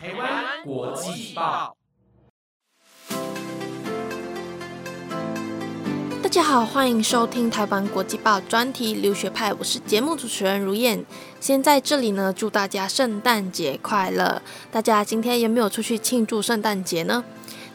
[0.00, 1.76] 台湾国际报
[6.22, 11.04] 大家好，欢迎收听台湾国际报专题留学派，我是节目主持人如燕。
[11.40, 14.40] 先在这里呢，祝大家圣诞节快乐！
[14.70, 17.24] 大家今天有没有出去庆祝圣诞节呢？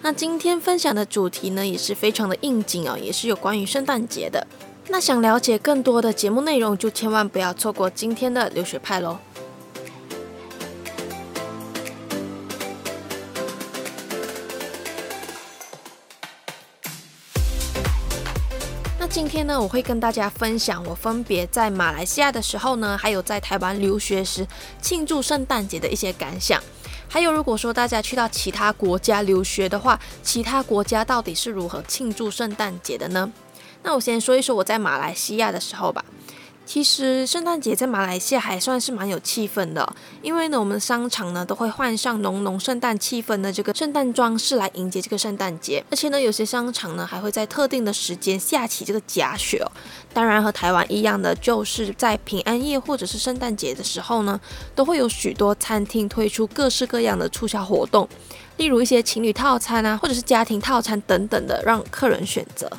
[0.01, 4.47] 那今天分享的主题呢，也是非常的应景哦，也是有关于圣诞节的。
[4.87, 9.17] 那想了解更多的节目内容，就千万不要错过今天的留学派喽。
[19.13, 24.47] 今天呢，我会跟大家分享我分别在马来西亚的时候呢，还有在台湾留学时
[24.81, 26.59] 庆祝圣诞节的一些感想。
[27.07, 33.31] 还有，如果说大家去到其他国家留学的话，其他国家到底是如何庆祝圣诞节的呢？
[33.83, 36.03] 那我先说一说我在马来西亚的时候吧。
[36.65, 49.71] 其实圣诞节在马来西亚还算是蛮有气氛的，因为呢，我们商场呢都会换上浓浓圣诞气氛的这个圣诞装饰来迎接这个圣诞节，而且呢，有些商场呢还会在特定的时间下起这个假雪哦。
[50.13, 54.39] 当然和台湾一样的，就是在平安夜或者是圣诞节的时候呢，
[54.73, 58.07] 都会有许多餐厅推出各式各样的促销活动，
[58.57, 62.71] 例如一些情侣套餐啊，或者是家庭套餐等等的，让客人选择。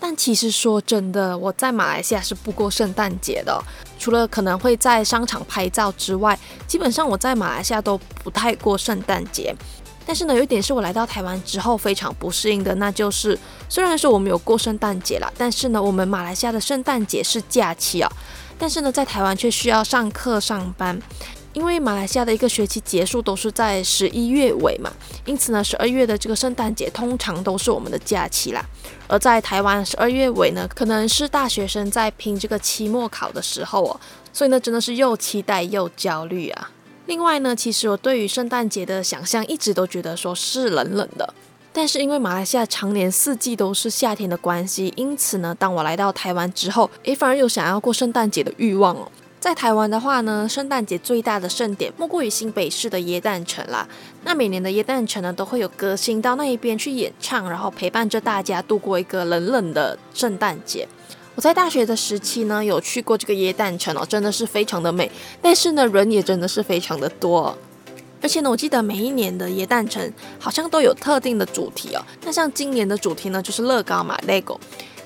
[0.00, 3.62] 但其实说真的，我在马来西亚是不过圣诞节的，
[3.98, 9.54] 除了可能会在商场拍照之外，基本上我在马来西亚都不太过圣诞节。
[10.06, 18.10] 但是呢，有一点是我来到台湾之后非常不适应的，那就是虽然说我们有过圣诞节了，但是呢，我们马来西亚的圣诞节是假期啊，
[18.58, 20.98] 但是呢，在台湾却需要上课上班。
[21.58, 24.92] 因为马来西亚的一个学期结束都是在十一月尾嘛，
[25.24, 28.64] 因此呢，十二月的这个圣诞节通常都是我们的假期啦。
[29.08, 34.00] 而在台湾十二月尾呢，可能是大学生在拼这个期末考的时候哦，
[34.32, 36.70] 所以呢，真的是又期待又焦虑啊。
[37.06, 41.34] 另外呢，其实我对于圣诞节的想象一直都觉得说是冷冷的，
[41.72, 49.10] 但是因为马来西亚常年四季都是夏天的关系，因此呢，当我来到台湾之后，诶，反而有想要过圣诞节的欲望哦。
[49.40, 53.86] 在台湾的话呢，圣诞节最大的盛典莫过于新北市的耶诞城啦。
[54.24, 60.86] 那每年的耶诞城呢，都会有歌星到那一边去演唱，然后陪伴着大家度过一个冷冷的圣诞节。
[61.36, 65.08] 我在大学的时期呢，有去过这个耶诞城哦，真的是非常的美，
[65.40, 67.56] 但是呢，人也真的是非常的多。
[68.20, 72.02] 而且呢，我记得每一年的耶诞城好像都有特定的主题哦。
[72.24, 74.58] 那像今年的主题呢，就是乐高嘛，LEGO。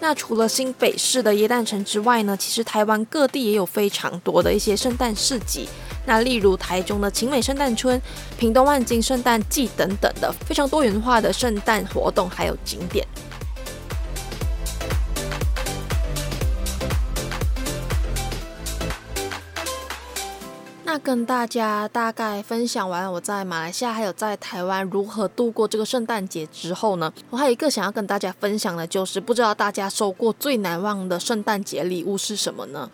[0.02, 5.68] 那除了新北市的耶诞城之外呢，其实台湾各地也有非常多的一些圣诞市集。
[6.04, 8.02] 那例如台中的晴美圣诞村、
[8.36, 13.06] 屏东万金圣诞季等等的非常多元化的圣诞活动还有景点。
[20.92, 32.90] 那跟大家大概分享完我在马来西亚还有在台湾如何度过这个圣诞节之后呢，我还有一个想要跟大家分享的，就是不知道大家收过最难忘的圣诞节礼物是什么呢？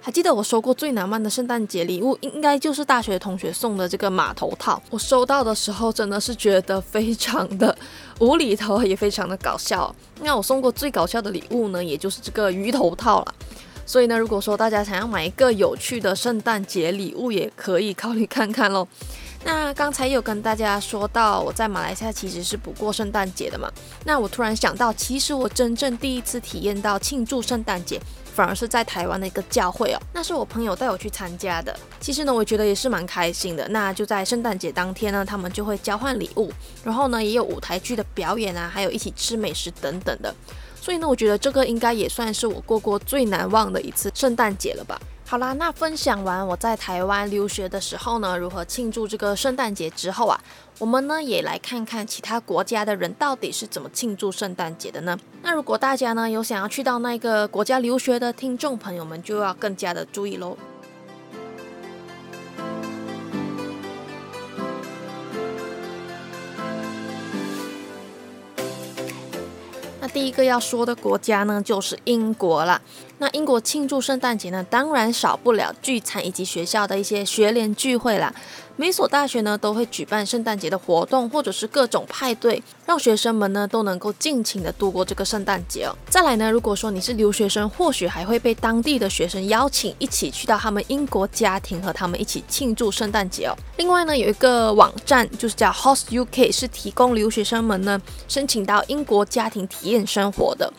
[0.00, 4.82] 还记得我收过最难忘的圣诞节礼物，应该就是大学同学送的这个码头套。
[4.88, 7.76] 我收到的时候真的是觉得非常的
[8.18, 9.94] 无厘头，也非常的搞笑。
[10.22, 13.34] 那我送过最搞笑的礼物呢，也就是这个鱼头套了。
[13.84, 18.86] 所以呢，如果说大家想要买一个有趣的圣诞节礼物，也可以考虑看看喽。
[19.44, 23.68] 那刚才有跟大家说到，我在马来西亚其实是不过圣诞节的嘛。
[24.04, 28.00] 那我突然想到，其实我真正第一次体验到庆祝圣诞节，
[28.34, 29.98] 反而是在台湾的一个教会哦。
[30.12, 31.78] 那是我朋友带我去参加的。
[32.00, 33.68] 其实呢，我觉得也是蛮开心的。
[33.68, 36.50] 那就在圣诞节当天呢，他们就会交换礼物，
[36.82, 40.34] 然后呢，也有舞台剧的表演啊，还有一起吃美食等等的。
[40.80, 45.00] 所以呢，我觉得这个应该也算是我过过最难忘的一次圣诞节了吧。
[45.32, 50.38] 好啦，那分享完我在台湾留学的时候呢，如何庆祝这个圣诞节之后啊，
[50.78, 55.18] 我们呢也来看看其他国家的人到底是怎么庆祝圣诞节的呢？
[55.40, 60.54] 那如果大家呢有想要去到那个国家留学的听众朋友们，就要更加的注意喽。
[69.98, 72.82] 那第一个要说的国家呢，就是英国了。
[73.22, 78.34] 那英国庆祝圣诞节呢，当然少不了聚餐以及学校的一些学联聚会啦。
[78.74, 85.94] 每所大学呢都会举办圣诞节的活动，或者是各种派对，让学生们呢都能够尽情的度过这个圣诞节哦。
[86.08, 93.54] 再来呢，如果说你是留学生，或许还会被当地的学生邀请一起去到他们英国家庭，和他们一起庆祝圣诞节哦。
[93.76, 100.72] 另外呢，有一个网站就是叫 Host UK，是提供留学生们呢申请到英国家庭体验生活的。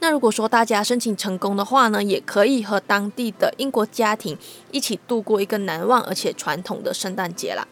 [0.00, 4.38] 那如果说大家申请成功的话呢，也可以和当地的英国家庭
[4.70, 7.66] 一起度过一个难忘而且传统的圣诞节啦。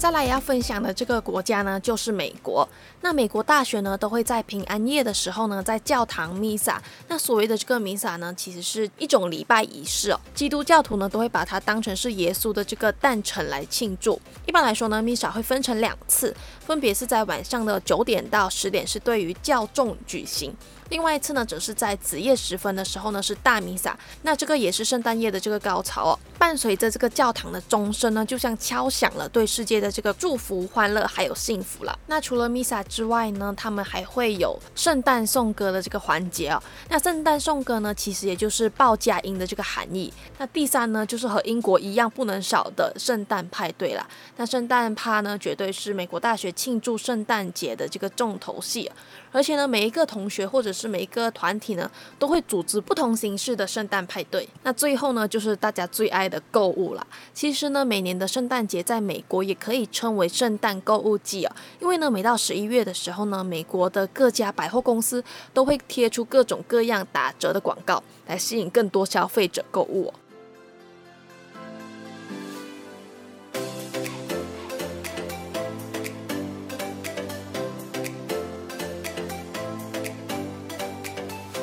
[0.00, 2.66] 再来要分享的这个国家呢，就是美国。
[3.02, 6.82] 那美国大学呢，都会在平安夜的时候呢，在教堂弥撒。
[7.08, 10.18] 那所谓的这个弥撒呢，其实是一种礼拜仪式哦。
[10.34, 14.18] 基督教徒呢，都会把它当成是耶稣的这个诞辰来庆祝。
[14.46, 20.56] 一般来说呢，弥撒会分成两次，分别是在晚上的九点到十点，是对于教众举行。
[20.88, 23.96] 另外一次呢，则是在子夜时分的时候呢，是大弥撒。
[24.22, 26.18] 那这个也是圣诞夜的这个高潮哦。
[26.36, 31.98] 伴随着这个教堂的钟声呢，就像敲响了对世界的这个祝福、欢乐还有幸福了。
[32.06, 36.62] 那除了弥撒之外呢，他们还会有圣诞颂歌的这个环节哦。
[36.88, 40.12] 那圣诞颂歌呢，其实也就是报佳音的这个含义。
[40.38, 44.06] 那第三呢，就是和英国一样不能少的圣诞派对啦。
[44.36, 48.90] 那圣诞趴呢，绝对是美国大学庆祝圣诞节的这个重头戏。
[49.32, 54.48] 而且呢，每一个同学或者是每一个团体呢，都会组织不同形式的圣诞派对。
[54.62, 57.06] 那最后呢，就是大家最爱的购物啦。
[57.32, 65.22] 其实呢，每年的圣诞节在美国也可以称为圣诞购物季啊，因为呢，每到十一月的时候呢，美国的各家百货公司
[65.54, 70.12] 都会贴出各种各样打折的广告，来吸引更多消费者购物。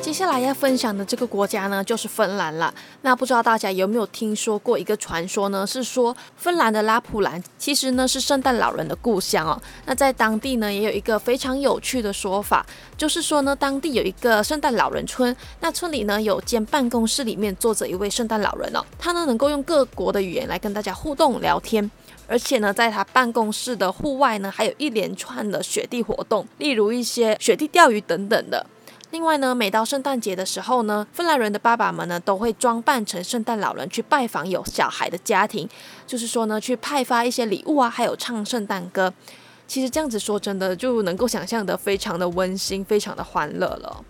[0.08, 2.72] 接下来要分享的这个国家呢，就是芬兰了。
[3.02, 5.66] 那不知道大家有没有听说过一个传说呢？
[5.66, 9.60] 是说芬兰的拉普兰其实呢是圣诞老人的故乡哦。
[9.84, 12.64] 那在当地呢也有一个非常有趣的说法，
[12.96, 21.88] 就是说呢当地有一个圣诞老人村，那村里呢有间办公室里面坐着一位圣诞老人哦，他呢能够用各国的语言来跟大家互动聊天，
[22.26, 28.64] 而且呢在他办公室的户外呢还有一连串的雪地活动，例如一些雪地钓鱼等等的。
[29.10, 35.66] 另外呢，每到圣诞节的时候呢，芬兰人的爸爸们呢都会装扮成圣诞老人去拜访有小孩的家庭，
[36.06, 39.12] 就是说呢，去派发一些礼物啊，还有唱圣诞歌。
[39.66, 44.04] 其实这样子说，真的就能够想象的非常的温馨，非常的欢乐了。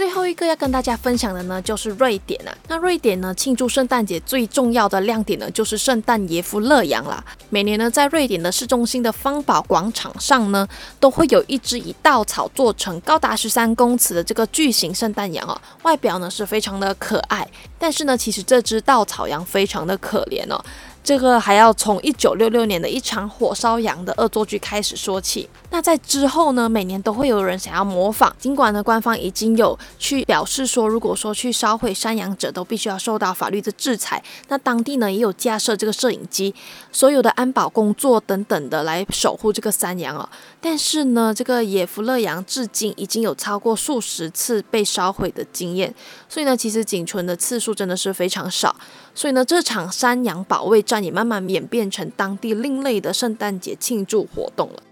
[0.00, 2.56] 最后一个要跟大家分享的呢，就是瑞典啊。
[2.68, 7.22] 那瑞典呢，庆祝圣诞节最重要的亮点呢，就是圣诞耶夫勒羊啦。
[7.50, 10.66] 每年呢，在瑞典的市中心的方宝广场上呢，
[10.98, 15.60] 都会有一只以稻草做成、高达十三公尺的这个巨型圣诞羊哦。
[15.82, 17.46] 外表呢是非常的可爱，
[17.78, 20.64] 但是呢，其实这只稻草羊非常的可怜哦。
[21.10, 25.50] 这个还要从一九六六年的一场火烧羊的恶作剧开始说起。
[25.70, 28.32] 那在之后呢，每年都会有人想要模仿。
[28.38, 34.22] 尽管呢，官方已经有去表示说，如果说去烧毁山羊者，都必须要受到法律的制裁。
[34.46, 36.54] 那当地呢，也有架设这个摄影机，
[36.92, 40.28] 所有的安保工作等等的来守护这个山羊哦。
[40.60, 45.92] 但是呢，这个野福勒羊至今已经有超过数十次被烧毁的经验，
[46.28, 48.76] 所以呢，其实仅存的次数真的是非常少。
[49.12, 54.82] 所以呢，这场山羊保卫战也慢慢演变成当地另类的圣诞节庆祝活动了。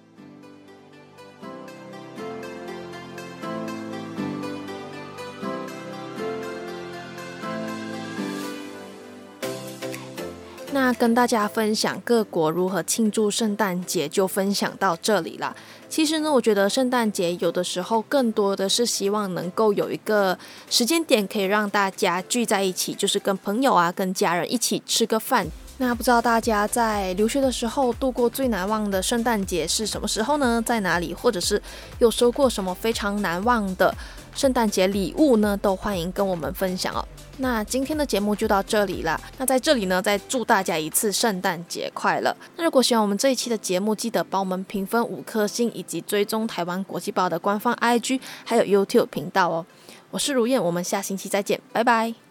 [10.70, 15.56] 那跟大家分享各国如何庆祝圣诞节，就分享到这里啦。
[15.88, 20.38] 其实呢，我觉得圣诞节有的时候更多的是希望能够有一个
[20.70, 25.48] 时间点，可以让大家聚在一起，就是跟朋友啊、跟家人一起吃个饭。
[25.80, 30.60] 那不知道大家在留学的时候度过最难忘的圣诞节是什么时候呢？
[30.66, 31.14] 在哪里？
[31.14, 31.62] 或者是
[32.00, 33.94] 有收过什么非常难忘的
[34.34, 35.56] 圣诞节礼物呢？
[35.56, 37.06] 都欢迎跟我们分享哦。
[37.36, 39.20] 那今天的节目就到这里了。
[39.38, 42.36] 那在这里呢，再祝大家一次圣诞节快乐。
[42.56, 49.64] 那如果喜欢我们这一期的节目，记得帮我们评分五颗星，以及追踪台湾国际报的官方 IG，还有 YouTube 频道哦。
[50.10, 52.27] 我是如燕，我们下星期再见，拜拜。